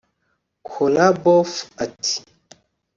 [0.71, 1.51] Kola Boof
[1.85, 2.15] Ati